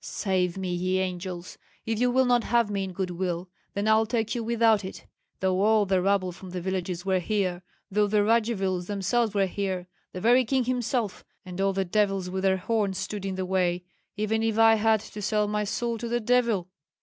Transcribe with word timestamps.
Save 0.03 0.57
me, 0.57 0.73
ye 0.73 0.97
angels! 0.97 1.59
If 1.85 1.99
you 1.99 2.09
will 2.09 2.25
not 2.25 2.45
have 2.45 2.71
me 2.71 2.83
in 2.85 2.91
good 2.91 3.11
will, 3.11 3.49
then 3.75 3.87
I'll 3.87 4.07
take 4.07 4.33
you 4.33 4.43
without 4.43 4.83
it, 4.83 5.05
though 5.41 5.61
all 5.61 5.85
the 5.85 6.01
rabble 6.01 6.31
from 6.31 6.49
the 6.49 6.59
villages 6.59 7.05
were 7.05 7.19
here, 7.19 7.61
though 7.91 8.07
the 8.07 8.23
Radzivills 8.23 8.87
themselves 8.87 9.35
were 9.35 9.45
here, 9.45 9.85
the 10.11 10.19
very 10.19 10.43
king 10.43 10.63
himself 10.63 11.23
and 11.45 11.61
all 11.61 11.73
the 11.73 11.85
devils 11.85 12.31
with 12.31 12.41
their 12.41 12.57
horns 12.57 12.97
stood 12.97 13.25
in 13.27 13.35
the 13.35 13.45
way, 13.45 13.83
even 14.17 14.41
if 14.41 14.57
I 14.57 14.73
had 14.73 15.01
to 15.01 15.21
sell 15.21 15.47
my 15.47 15.65
soul 15.65 15.99
to 15.99 16.07
the 16.09 16.19
Devil!" 16.19 16.71